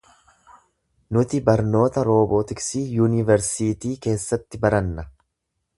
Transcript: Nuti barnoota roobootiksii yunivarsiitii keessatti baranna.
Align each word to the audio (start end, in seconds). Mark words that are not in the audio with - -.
Nuti 1.17 1.41
barnoota 1.49 2.05
roobootiksii 2.09 2.83
yunivarsiitii 3.01 3.95
keessatti 4.07 4.63
baranna. 4.65 5.05